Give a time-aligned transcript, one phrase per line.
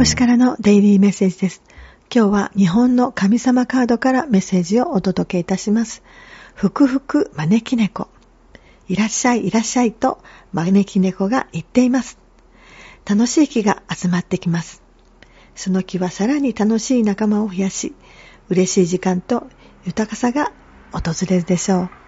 [0.00, 1.60] 星からのデイリーメッセージです。
[2.10, 6.02] 今日は日本の神様カードからメッセージをお届けいたします。
[6.54, 8.08] ふくふく招き猫。
[8.88, 10.22] いらっしゃいいらっしゃいと
[10.54, 12.16] 招き猫が言っています。
[13.04, 14.82] 楽しい気が集まってきます。
[15.54, 17.94] その気はさらに楽しい仲間を増やし、
[18.48, 19.48] 嬉しい時間と
[19.84, 20.50] 豊かさが
[20.92, 21.99] 訪れるでしょう。